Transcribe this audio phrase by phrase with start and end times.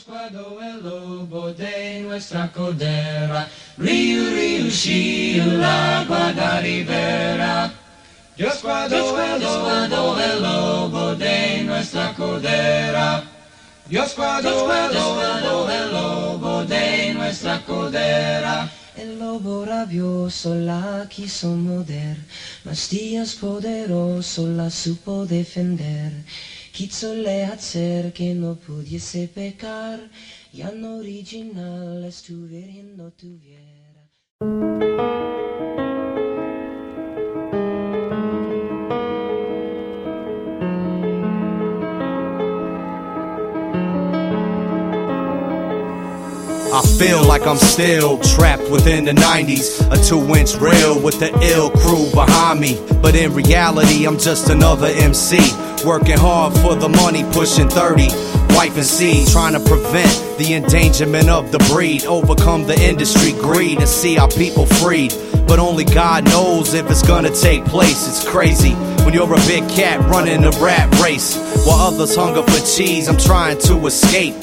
[0.00, 7.70] squado el lobo de nuestra codera, Riu, Riu, Shiu, la Guadaribera.
[8.36, 13.22] Yo squado, el lobo, el lobo de nuestra codera.
[13.90, 18.70] Yo squado, el lobo, el lobo de nuestra codera.
[18.96, 22.16] El lobo rabioso la quiso morder,
[22.64, 26.12] mas Dios poderoso la supo defender.
[26.72, 27.56] Kitzolea
[28.12, 30.08] che non pudiese pecar,
[30.50, 34.79] jan originales tu virgen no tuviera.
[46.72, 49.90] I feel like I'm still trapped within the 90s.
[49.90, 52.80] A two inch reel with the ill crew behind me.
[53.02, 55.38] But in reality, I'm just another MC.
[55.84, 58.08] Working hard for the money, pushing 30.
[58.54, 62.04] Wife and seed, trying to prevent the endangerment of the breed.
[62.04, 65.12] Overcome the industry greed and see our people freed.
[65.48, 68.06] But only God knows if it's gonna take place.
[68.06, 68.74] It's crazy
[69.04, 71.36] when you're a big cat running a rat race.
[71.66, 74.36] While others hunger for cheese, I'm trying to escape.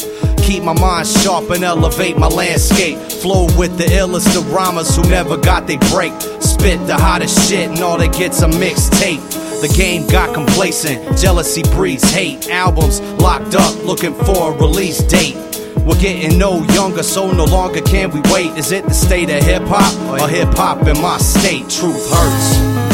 [0.47, 2.97] Keep my mind sharp and elevate my landscape.
[3.21, 6.13] Flow with the illest of rhymers who never got they break.
[6.39, 9.19] Spit the hottest shit and all they get's a mixtape.
[9.59, 12.49] The game got complacent, jealousy breeds hate.
[12.49, 15.35] Albums locked up, looking for a release date.
[15.79, 18.57] We're getting no younger, so no longer can we wait.
[18.57, 21.69] Is it the state of hip hop or hip hop in my state?
[21.69, 22.86] Truth hurts.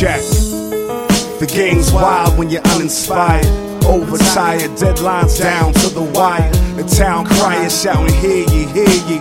[0.00, 0.22] Check.
[1.40, 3.44] The game's wild when you're uninspired.
[3.84, 6.50] Overtired, deadlines down to the wire.
[6.76, 9.18] The town crier shouting, Hear ye, hear ye.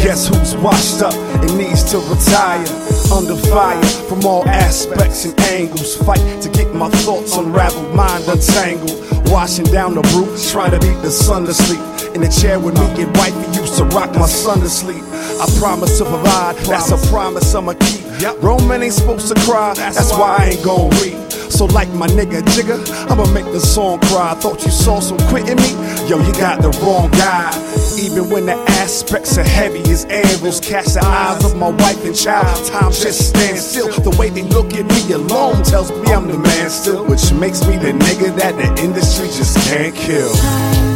[0.00, 2.66] Guess who's washed up needs to retire?
[3.12, 5.96] Under fire from all aspects and angles.
[5.96, 8.98] Fight to get my thoughts unraveled, mind untangled.
[9.30, 11.80] Washing down the roof, trying to beat the sun to sleep.
[12.14, 15.02] In the chair with me and wifey used to rock my son to sleep.
[15.40, 18.00] I promise to provide, that's a promise I'ma keep.
[18.40, 21.29] Grown men ain't supposed to cry, that's why I ain't gon' read.
[21.50, 22.78] So like my nigga Jigga,
[23.10, 24.34] I'ma make the song cry.
[24.34, 25.70] Thought you saw some quit in me?
[26.08, 27.50] Yo, you got the wrong guy.
[27.98, 32.16] Even when the aspects are heavy as anvils, catch the eyes of my wife and
[32.16, 32.64] child.
[32.66, 33.90] Time just stands still.
[34.00, 37.66] The way they look at me alone tells me I'm the man still, which makes
[37.66, 40.89] me the nigga that the industry just can't kill.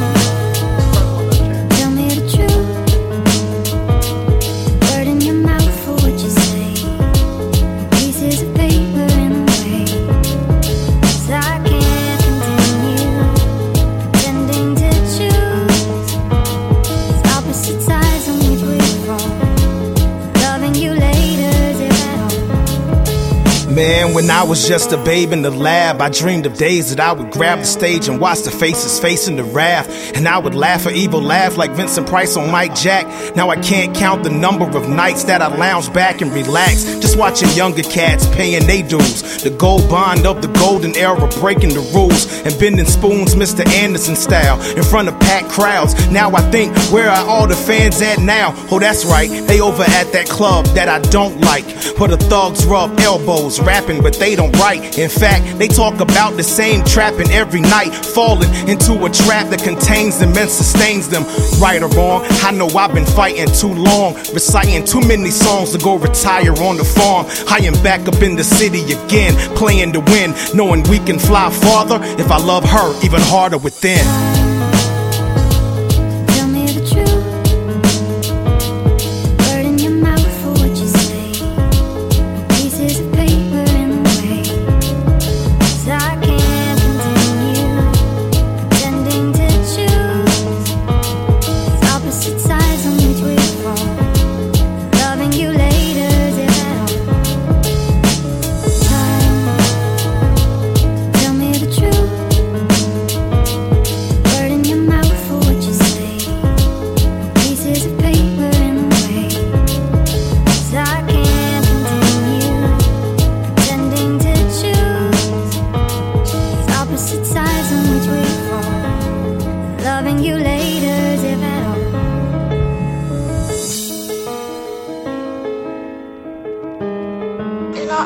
[23.75, 27.01] Man, when I was just a babe in the lab, I dreamed of days that
[27.01, 29.89] I would grab the stage and watch the faces facing the wrath.
[30.15, 33.35] And I would laugh or evil laugh like Vincent Price on Mike Jack.
[33.35, 37.19] Now I can't count the number of nights that I lounge back and relax, just
[37.19, 39.43] watching younger cats paying their dues.
[39.43, 43.67] The gold bond of the golden era, breaking the rules and bending spoons, Mr.
[43.67, 45.95] Anderson style, in front of packed crowds.
[46.11, 48.55] Now I think, where are all the fans at now?
[48.71, 51.65] Oh, that's right, they over at that club that I don't like,
[51.99, 54.99] where the thugs rub elbows, rapping, but they don't write.
[54.99, 59.63] In fact, they talk about the same trapping every night, falling into a trap that
[59.63, 61.25] contains them and sustains them.
[61.61, 65.79] Right or wrong, I know I've been fighting too long, reciting too many songs to
[65.79, 67.27] go retire on the farm.
[67.49, 71.51] I am back up in the city again, playing to win, knowing we can fly
[71.51, 74.34] farther if I love her even harder within.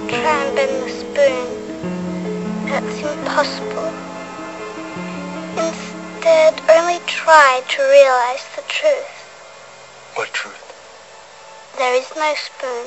[0.09, 1.47] Try and bend the spoon.
[2.67, 3.93] That's impossible.
[5.57, 9.13] Instead, only try to realize the truth.
[10.15, 10.57] What truth?
[11.77, 12.87] There is no spoon.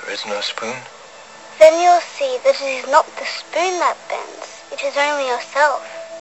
[0.00, 0.76] There is no spoon?
[1.58, 4.62] Then you'll see that it is not the spoon that bends.
[4.72, 6.01] It is only yourself.